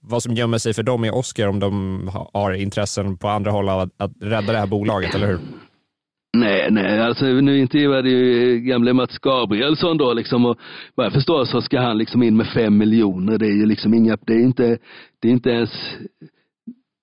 [0.00, 3.68] vad som gömmer sig för dem i Oscar om de har intressen på andra håll
[3.68, 5.38] av att, att rädda det här bolaget, eller hur?
[6.36, 10.58] Nej, nej, alltså nu intervjuade ju gamle Mats Gabrielsson då liksom och
[10.94, 13.38] vad jag förstår så ska han liksom in med fem miljoner.
[13.38, 14.78] Det är ju liksom inga, det är inte,
[15.22, 15.70] det är inte ens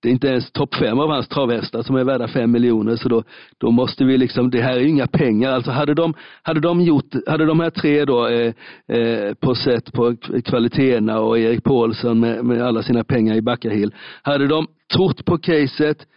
[0.01, 3.09] det är inte ens topp fem av hans travhästar som är värda fem miljoner så
[3.09, 3.23] då,
[3.57, 5.51] då måste vi liksom, det här är ju inga pengar.
[5.51, 8.53] Alltså hade de, hade de gjort, hade de här tre då eh,
[8.87, 13.93] eh, på sätt på kvaliteterna och Erik Paulsson med, med alla sina pengar i Backahill.
[14.21, 16.07] Hade de trott på caset,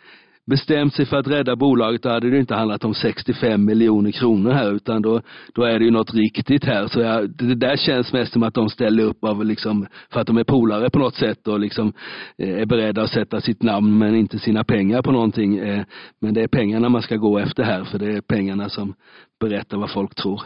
[0.46, 4.50] bestämt sig för att rädda bolaget, då hade det inte handlat om 65 miljoner kronor
[4.50, 5.20] här, utan då,
[5.54, 6.86] då är det ju något riktigt här.
[6.86, 10.26] Så jag, det där känns mest som att de ställer upp av liksom, för att
[10.26, 11.92] de är polare på något sätt och liksom
[12.38, 15.58] eh, är beredda att sätta sitt namn men inte sina pengar på någonting.
[15.58, 15.84] Eh,
[16.20, 18.94] men det är pengarna man ska gå efter här, för det är pengarna som
[19.40, 20.42] berättar vad folk tror.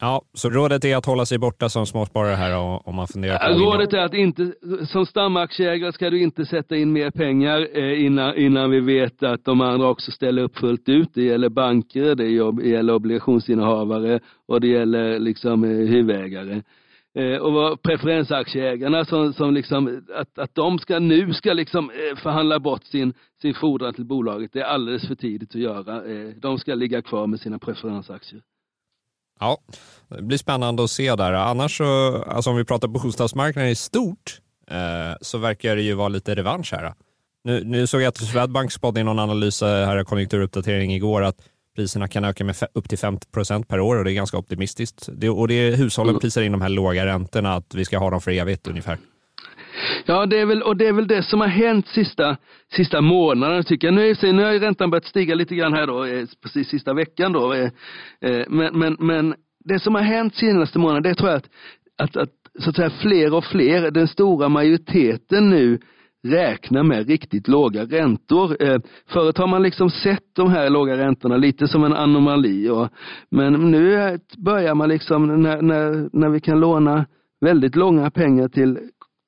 [0.00, 2.56] Ja, så rådet är att hålla sig borta som småsparare här
[2.88, 4.52] om man funderar på Rådet är att inte,
[4.86, 9.44] som stamaktieägare ska du inte sätta in mer pengar eh, innan, innan vi vet att
[9.44, 11.08] de andra också ställer upp fullt ut.
[11.14, 12.28] Det gäller banker, det
[12.68, 16.62] gäller obligationsinnehavare och det gäller liksom eh, huvudägare.
[17.14, 22.84] Eh, och preferensaktieägarna som, som liksom, att, att de ska nu ska liksom förhandla bort
[22.84, 26.02] sin, sin fordran till bolaget, det är alldeles för tidigt att göra.
[26.40, 28.42] De ska ligga kvar med sina preferensaktier.
[29.40, 29.58] Ja,
[30.08, 31.32] det blir spännande att se där.
[31.32, 36.08] Annars så, alltså om vi pratar bostadsmarknaden i stort, eh, så verkar det ju vara
[36.08, 36.94] lite revansch här.
[37.44, 41.36] Nu, nu såg jag att Swedbank spådde i någon analys här, konjunkturuppdatering igår, att
[41.76, 45.08] priserna kan öka med upp till 50 procent per år och det är ganska optimistiskt.
[45.12, 46.20] Det, och det är hushållen mm.
[46.20, 48.98] prisar in de här låga räntorna, att vi ska ha dem för evigt ungefär.
[50.04, 52.36] Ja, det är väl, och det är väl det som har hänt sista,
[52.72, 53.94] sista månaden tycker jag.
[53.94, 57.32] Nu, är, nu har räntan börjat stiga lite grann här då, eh, precis sista veckan
[57.32, 57.52] då.
[57.52, 57.70] Eh,
[58.20, 61.48] eh, men, men, men det som har hänt senaste månaden, det tror jag att,
[61.98, 65.78] att, att, så att säga fler och fler, den stora majoriteten nu
[66.26, 68.62] räknar med riktigt låga räntor.
[68.62, 68.78] Eh,
[69.08, 72.68] förut har man liksom sett de här låga räntorna lite som en anomali.
[72.68, 72.88] Och,
[73.30, 77.06] men nu börjar man liksom, när, när, när vi kan låna
[77.40, 78.78] väldigt långa pengar till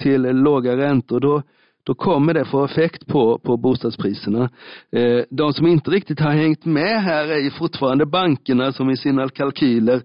[0.02, 1.42] till låga räntor, då,
[1.84, 4.50] då kommer det få effekt på, på bostadspriserna.
[4.92, 8.96] Eh, de som inte riktigt har hängt med här är ju fortfarande bankerna som i
[8.96, 10.02] sina kalkyler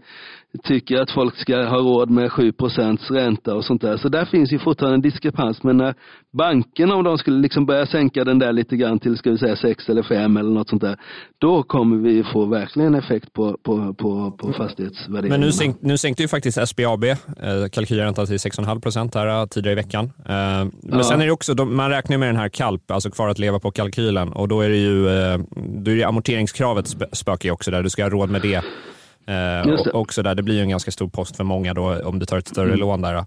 [0.63, 3.97] tycker att folk ska ha råd med 7% ränta och sånt där.
[3.97, 5.63] Så där finns ju fortfarande en diskrepans.
[5.63, 5.93] Men när
[6.37, 9.55] bankerna, om de skulle liksom börja sänka den där lite grann till, ska vi säga
[9.55, 10.97] 6 eller 5 eller något sånt där,
[11.37, 15.29] då kommer vi få verkligen effekt på, på, på, på fastighetsvärderingen.
[15.29, 17.17] Men nu, sänk, nu sänkte ju faktiskt SBAB eh,
[17.71, 20.05] kalkylräntan till 6,5 procent här eh, tidigare i veckan.
[20.05, 21.03] Eh, men ja.
[21.03, 23.59] sen är det också, de, man räknar med den här KALP, alltså kvar att leva
[23.59, 27.83] på kalkylen och då är det ju eh, då är det amorteringskravet spökar också där,
[27.83, 28.63] du ska ha råd med det
[29.27, 32.25] Eh, också där, det blir ju en ganska stor post för många då om du
[32.25, 32.79] tar ett större mm.
[32.79, 33.25] lån där.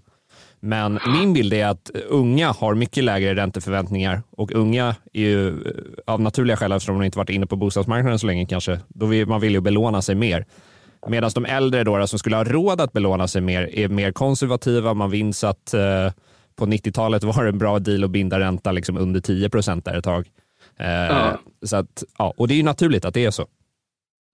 [0.59, 5.53] Men min bild är att unga har mycket lägre ränteförväntningar och unga är ju eh,
[6.05, 9.27] av naturliga skäl, eftersom de inte varit inne på bostadsmarknaden så länge kanske, då vill,
[9.27, 10.45] man vill ju belåna sig mer.
[11.07, 14.93] Medan de äldre då, som skulle ha råd att belåna sig mer är mer konservativa.
[14.93, 16.11] Man minns att eh,
[16.55, 19.97] på 90-talet var det en bra deal att binda ränta liksom under 10 procent där
[19.97, 20.27] ett tag.
[20.79, 21.39] Eh, ja.
[21.65, 23.45] Så att, ja, och det är ju naturligt att det är så.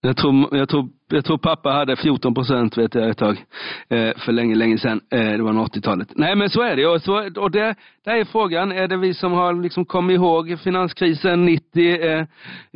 [0.06, 3.44] Jag tror, jag tror, jag tror pappa hade 14 procent vet jag ett tag.
[3.88, 5.00] Eh, för länge, länge sedan.
[5.10, 6.08] Eh, det var 80-talet.
[6.16, 6.86] Nej men så är det.
[6.86, 8.72] Och, så, och det, där är frågan.
[8.72, 12.26] Är det vi som har liksom kommit ihåg finanskrisen 90, eh,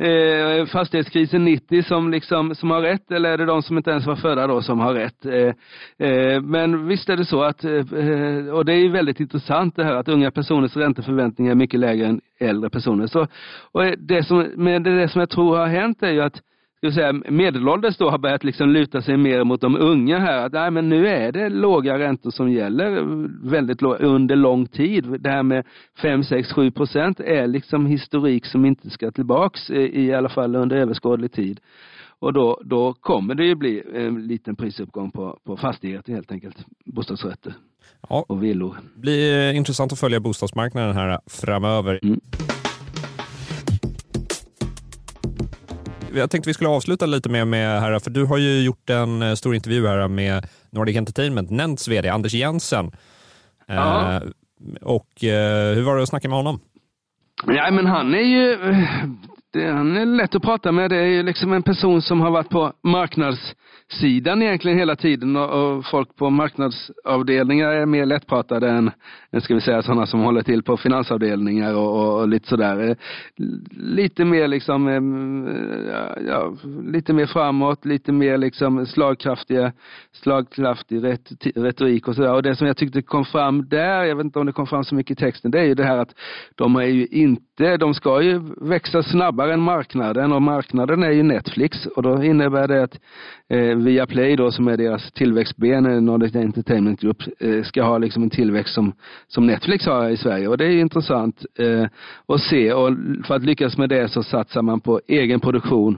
[0.07, 3.11] eh, fastighetskrisen 90 som, liksom, som har rätt?
[3.11, 5.25] Eller är det de som inte ens var födda då som har rätt?
[5.25, 9.75] Eh, eh, men visst är det så att, eh, eh, och det är väldigt intressant
[9.75, 13.07] det här att unga personers ränteförväntningar är mycket lägre än äldre personer.
[13.07, 13.27] Så,
[13.71, 16.41] och det som, men det, det som jag tror har hänt är ju att
[16.81, 20.45] ska säga, medelålders då har börjat liksom luta sig mer mot de unga här.
[20.45, 23.01] Att, nej, men nu är det låga räntor som gäller
[23.49, 25.21] väldigt låg, under lång tid.
[25.21, 25.65] Det här med
[26.01, 30.55] 5, 6, 7 procent är liksom historik som inte ska tillbaks i, i alla fall
[30.55, 31.59] under överskådlig tid.
[32.19, 36.57] Och då, då kommer det ju bli en liten prisuppgång på, på fastigheter helt enkelt.
[36.85, 37.53] Bostadsrätter
[38.09, 38.25] ja.
[38.27, 38.77] och villor.
[38.95, 41.99] Det blir intressant att följa bostadsmarknaden här framöver.
[42.03, 42.19] Mm.
[46.13, 49.21] Jag tänkte vi skulle avsluta lite med, med här, för du har ju gjort en
[49.21, 52.91] eh, stor intervju här med Nordic Entertainment, Nents vd Anders Jensen.
[53.67, 54.13] Ja.
[54.15, 54.21] Eh,
[54.81, 56.59] och eh, hur var det att snacka med honom?
[57.47, 58.57] Ja, men han är ju
[59.51, 60.89] det, han är lätt att prata med.
[60.89, 65.49] Det är ju liksom en person som har varit på marknadssidan egentligen hela tiden och,
[65.49, 68.91] och, folk på marknadsavdelningar är mer lättpratade än,
[69.31, 72.89] än ska vi säga sådana som håller till på finansavdelningar och, och, och lite sådär.
[72.89, 72.95] Eh,
[73.71, 76.55] lite mer liksom, eh, ja, ja,
[76.91, 79.71] lite mer framåt, lite mer liksom slagkraftiga,
[80.11, 82.33] slagkraftig ret, retorik och sådär.
[82.33, 84.83] Och det som jag tyckte kom fram där, jag vet inte om det kom fram
[84.83, 86.15] så mycket i texten, det är ju det här att
[86.55, 91.23] de är ju inte, de ska ju växa snabbare än marknaden och marknaden är ju
[91.23, 92.99] Netflix och då innebär det att
[93.49, 98.23] eh, Viaplay då som är deras tillväxtben, eh, Nordic Entertainment Group, eh, ska ha liksom
[98.23, 98.93] en tillväxt som,
[99.27, 101.85] som Netflix har i Sverige och det är intressant eh,
[102.27, 102.89] att se och
[103.27, 105.97] för att lyckas med det så satsar man på egen produktion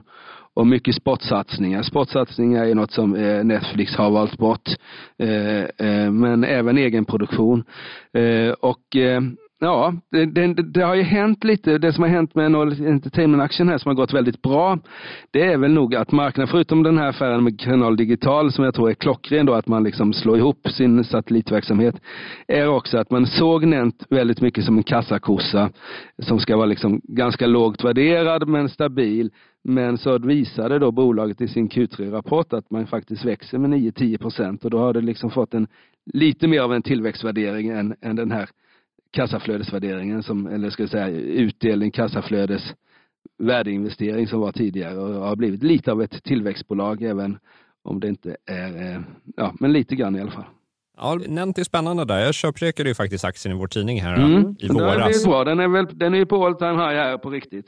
[0.54, 1.82] och mycket sportsatsningar.
[1.82, 4.68] Sportsatsningar är något som eh, Netflix har valt bort.
[5.18, 7.64] Eh, eh men även egen produktion.
[8.12, 9.20] Eh, och eh,
[9.64, 11.78] Ja, det, det, det, har ju hänt lite.
[11.78, 14.78] Det som har hänt med Nordic Entertainment-aktien här som har gått väldigt bra,
[15.30, 18.74] det är väl nog att marknaden, förutom den här affären med Kanal Digital som jag
[18.74, 21.94] tror är klockren då, att man liksom slår ihop sin satellitverksamhet,
[22.46, 25.70] är också att man såg Nent väldigt mycket som en kassakossa
[26.22, 29.30] som ska vara liksom ganska lågt värderad men stabil.
[29.64, 34.64] Men så visade då bolaget i sin Q3-rapport att man faktiskt växer med 9-10 procent
[34.64, 35.66] och då har det liksom fått en
[36.12, 38.48] lite mer av en tillväxtvärdering än, än den här
[39.12, 42.62] kassaflödesvärderingen, som, eller ska jag säga utdelning, kassaflödes
[43.38, 47.38] värdeinvestering som var tidigare och har blivit lite av ett tillväxtbolag även
[47.84, 49.00] om det inte är, eh,
[49.36, 50.44] ja men lite grann i alla fall.
[50.96, 52.18] Ja, Nent är spännande där.
[52.18, 54.56] Jag köprekade ju faktiskt aktien i vår tidning här mm.
[54.58, 55.26] i våras.
[55.26, 55.44] Är.
[55.44, 57.66] Den är, väl, den är på all time high här på riktigt.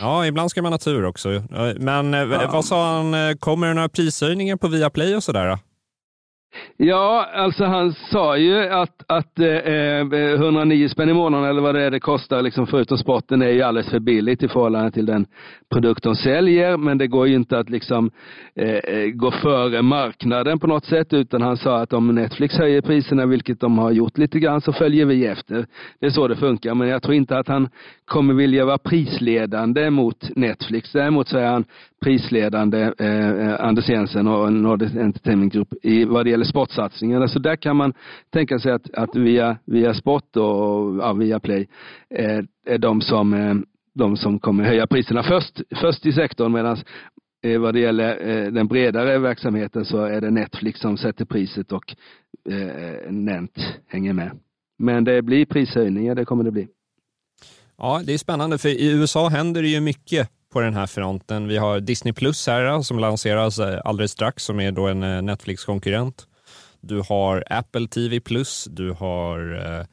[0.00, 1.28] Ja, ibland ska man ha tur också.
[1.78, 2.50] Men eh, ja.
[2.52, 5.58] vad sa han, eh, kommer det några prishöjningar på Viaplay och sådär?
[6.76, 11.74] Ja, alltså han sa ju att, att eh, eh 109 spänn i månaden eller vad
[11.74, 15.06] det är det kostar, liksom förutom sporten, är ju alldeles för billigt i förhållande till
[15.06, 15.26] den
[15.72, 16.76] produkt de säljer.
[16.76, 18.10] Men det går ju inte att liksom
[18.54, 22.80] eh, eh, gå före marknaden på något sätt, utan han sa att om Netflix höjer
[22.80, 25.66] priserna, vilket de har gjort lite grann, så följer vi efter.
[26.00, 27.68] Det är så det funkar, men jag tror inte att han
[28.04, 30.92] kommer vilja vara prisledande mot Netflix.
[30.92, 31.64] Däremot så är han
[32.02, 37.28] prisledande, eh, eh Anders Jensen och Nordic Entertainment Group, i vad det gäller sportsatsningarna.
[37.28, 37.92] Så där kan man
[38.32, 41.68] tänka sig att, att via, via Sport och ja, via Play
[42.14, 43.54] eh, är de som, eh,
[43.94, 46.76] de som kommer höja priserna först, först i sektorn medan
[47.44, 51.72] eh, vad det gäller eh, den bredare verksamheten så är det Netflix som sätter priset
[51.72, 51.94] och
[52.50, 54.38] eh, eh Nent hänger med.
[54.78, 56.68] Men det blir prishöjningar, det kommer det bli.
[57.78, 61.48] Ja, det är spännande för i USA händer det ju mycket på den här fronten.
[61.48, 65.26] Vi har Disney Plus här eh, som lanseras eh, alldeles strax som är då en
[65.26, 66.26] Netflix-konkurrent.
[66.80, 69.86] Du har Apple TV Plus, du har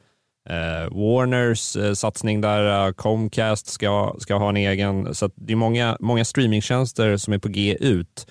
[0.50, 5.14] eh, eh Warners eh, satsning där, Comcast ska, ska ha en egen.
[5.14, 8.26] Så det är många, många streamingtjänster som är på G ut.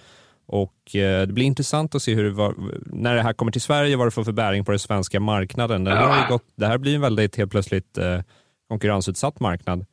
[0.48, 2.56] Och eh, Det blir intressant att se hur det var,
[2.86, 5.84] när det här kommer till Sverige, vad det får för bäring på den svenska marknaden.
[5.84, 7.98] Det här, har gått, det här blir en väldigt helt plötsligt
[8.70, 9.86] konkurrensutsatt marknad.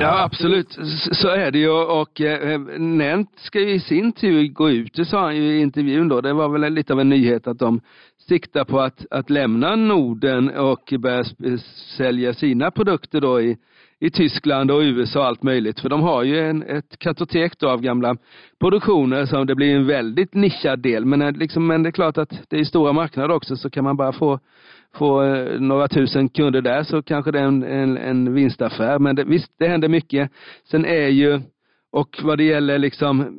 [0.00, 0.78] Ja, absolut.
[1.12, 1.70] Så är det ju.
[1.70, 5.60] Och eh, Nent ska ju i sin tur gå ut, det sa han ju i
[5.60, 6.20] intervjun då.
[6.20, 7.80] Det var väl lite av en nyhet att de
[8.28, 11.24] siktar på att, att lämna Norden och börja
[11.96, 13.56] sälja sina produkter då i,
[14.00, 15.80] i Tyskland och USA och allt möjligt.
[15.80, 18.16] För de har ju en, ett kartotek då av gamla
[18.60, 21.04] produktioner som det blir en väldigt nischad del.
[21.04, 23.84] Men, eh, liksom, men det är klart att det är stora marknader också så kan
[23.84, 24.40] man bara få
[24.94, 28.98] få eh, några tusen kunder där så kanske det är en, en, en vinstaffär.
[28.98, 30.30] Men det, visst, det händer mycket.
[30.64, 31.40] Sen är ju,
[31.92, 33.38] och vad det gäller liksom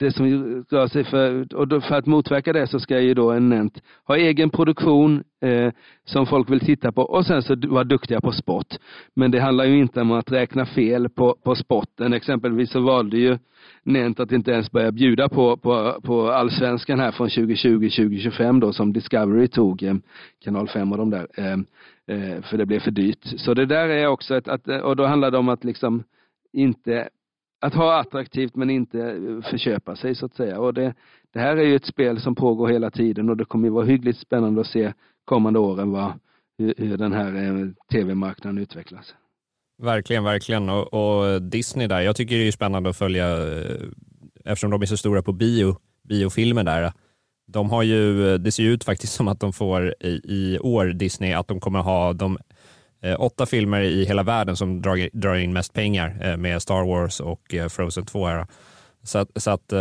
[0.00, 0.26] det som
[0.70, 3.82] rör sig för, och då, för att motverka det så ska ju då en nämnt
[4.06, 5.72] ha egen produktion eh,
[6.04, 8.74] som folk vill titta på och sen så vara duktiga på sport.
[9.14, 12.12] Men det handlar ju inte om att räkna fel på, på sporten.
[12.12, 13.38] Exempelvis så valde ju
[13.82, 18.92] Nent att inte ens börja bjuda på, på, på allsvenskan här från 2020-2025 då som
[18.92, 19.94] Discovery tog, eh,
[20.44, 21.52] kanal 5 och de där, eh,
[22.16, 23.24] eh, för det blev för dyrt.
[23.24, 26.02] Så det där är också ett, att, och då handlar det om att liksom
[26.52, 27.08] inte
[27.60, 30.60] att ha attraktivt men inte eh, förköpa sig så att säga.
[30.60, 30.94] Och det,
[31.32, 33.86] det här är ju ett spel som pågår hela tiden och det kommer ju vara
[33.86, 34.92] hyggligt spännande att se
[35.24, 36.12] kommande åren vad,
[36.58, 39.14] hur, hur den här eh, tv-marknaden utvecklas.
[39.82, 40.68] Verkligen, verkligen.
[40.68, 43.88] Och, och, Disney där, jag tycker det är spännande att följa eh,
[44.44, 45.76] eftersom de är så stora på bio,
[46.08, 46.92] biofilmer där.
[47.46, 50.58] De har ju, eh, det ser ju ut faktiskt som att de får i, i
[50.58, 52.38] år, Disney, att de kommer ha de
[53.18, 57.20] åtta filmer i hela världen som drar, drar in mest pengar eh, med Star Wars
[57.20, 58.26] och eh, Frozen 2.
[58.26, 58.46] Här.
[59.02, 59.72] Så att, så att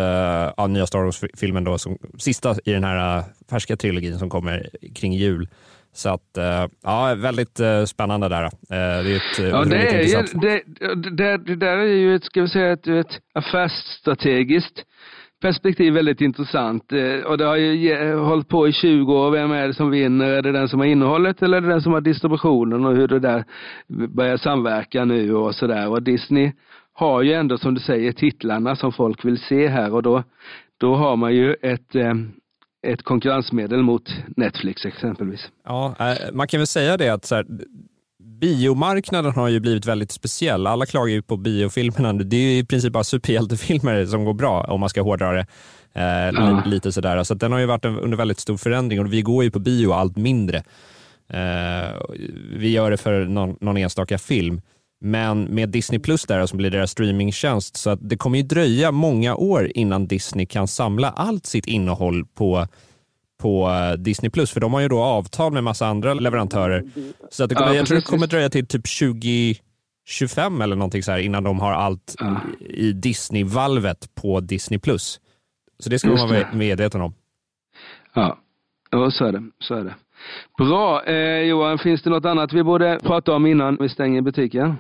[0.58, 5.14] ja, nya Star Wars-filmen då, som, sista i den här färska trilogin som kommer kring
[5.14, 5.48] jul.
[5.94, 6.38] Så att,
[6.84, 8.50] ja, väldigt spännande där.
[8.70, 10.62] Det är ett ja, det, är ju, det,
[11.12, 14.84] det, det, där är ju ett, ska vi säga, ett, ett affärsstrategiskt
[15.42, 16.92] perspektiv väldigt intressant.
[16.94, 19.32] Eh, och det har ju hållit på i 20 år.
[19.32, 20.26] Vem är det som vinner?
[20.26, 23.08] Är det den som har innehållet eller är det den som har distributionen och hur
[23.08, 23.44] det där
[24.08, 25.90] börjar samverka nu och sådär.
[25.90, 26.52] Och Disney
[26.94, 30.24] har ju ändå som du säger titlarna som folk vill se här och då,
[30.78, 32.14] då har man ju ett eh,
[32.88, 35.50] ett konkurrensmedel mot Netflix exempelvis.
[35.66, 37.46] Ja, eh, man kan väl säga det att så här,
[38.40, 40.68] biomarknaden har ju blivit väldigt speciell.
[40.68, 42.14] Alla klagar ju på biofilmerna.
[42.14, 45.46] Det är i princip bara superhjältefilmer som går bra om man ska hårdra det.
[45.94, 46.64] Eh, ja.
[46.66, 47.24] Lite sådär.
[47.24, 49.92] Så den har ju varit under väldigt stor förändring och vi går ju på bio
[49.92, 50.58] allt mindre.
[51.30, 51.96] Eh,
[52.56, 54.62] vi gör det för någon, någon enstaka film.
[55.02, 58.92] Men med Disney Plus där som blir deras streamingtjänst så att det kommer ju dröja
[58.92, 62.68] många år innan Disney kan samla allt sitt innehåll på
[63.40, 64.30] på eh, Disney+.
[64.30, 66.84] Plus För de har ju då avtal med massa andra leverantörer.
[67.30, 71.04] Så att det kommer, ja, jag tror det kommer dröja till typ 2025 eller någonting
[71.04, 72.42] så här innan de har allt ja.
[72.60, 74.80] i Disney-valvet på Disney+.
[74.80, 75.20] Plus
[75.80, 77.14] Så det ska man vara medveten om.
[78.14, 78.38] Ja,
[78.92, 79.44] ja så är det.
[79.60, 79.96] Så är det.
[80.58, 81.04] Bra.
[81.06, 84.76] Eh, Johan, finns det något annat vi borde prata om innan vi stänger butiken?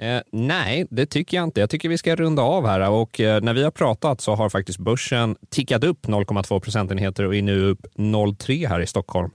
[0.00, 1.60] Eh, nej, det tycker jag inte.
[1.60, 4.48] Jag tycker vi ska runda av här och eh, när vi har pratat så har
[4.48, 9.30] faktiskt börsen tickat upp 0,2 procentenheter och är nu upp 0,3 här i Stockholm.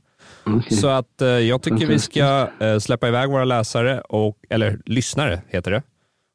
[0.45, 0.77] Okay.
[0.77, 5.41] Så att eh, jag tycker vi ska eh, släppa iväg våra läsare, och, eller lyssnare
[5.47, 5.83] heter det.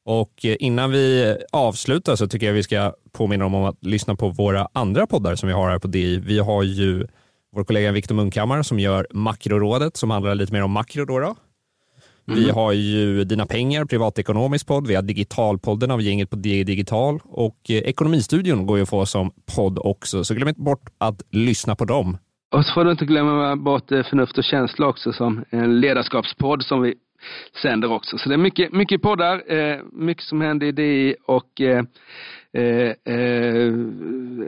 [0.04, 4.28] Och eh, innan vi avslutar så tycker jag vi ska påminna om att lyssna på
[4.28, 6.16] våra andra poddar som vi har här på DI.
[6.16, 7.06] Vi har ju
[7.52, 11.04] vår kollega Viktor Munkhammar som gör Makrorådet som handlar lite mer om makro.
[11.04, 11.36] Då, då.
[12.28, 12.40] Mm.
[12.40, 14.86] Vi har ju Dina pengar, privatekonomisk podd.
[14.86, 19.06] Vi har Digitalpodden av gänget på DI Digital och eh, Ekonomistudion går ju att få
[19.06, 20.24] som podd också.
[20.24, 22.18] Så glöm inte bort att lyssna på dem.
[22.54, 26.62] Och så får du inte glömma bort eh, Förnuft och känsla också som en ledarskapspodd
[26.62, 26.94] som vi
[27.62, 28.18] sänder också.
[28.18, 31.60] Så det är mycket, mycket poddar, eh, mycket som händer i DI och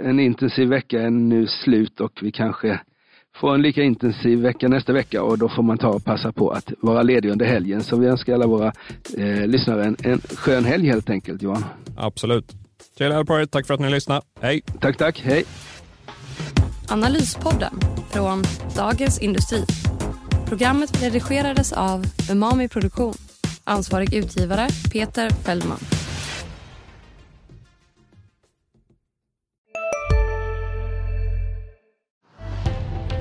[0.05, 2.81] en intensiv vecka är nu slut och vi kanske
[3.37, 6.51] få en lika intensiv vecka nästa vecka och då får man ta och passa på
[6.51, 7.83] att vara ledig under helgen.
[7.83, 8.73] Så vi önskar alla våra
[9.19, 11.65] eh, lyssnare en, en skön helg helt enkelt Johan.
[11.97, 12.53] Absolut.
[12.99, 13.47] Trevligt på er.
[13.47, 14.21] Tack för att ni lyssnade.
[14.41, 14.63] Hej!
[14.81, 15.21] Tack, tack.
[15.21, 15.45] Hej!
[16.89, 17.75] Analyspodden
[18.11, 18.43] från
[18.77, 19.65] Dagens Industri.
[20.49, 23.15] Programmet redigerades av Umami Produktion.
[23.65, 25.79] Ansvarig utgivare Peter Fellman.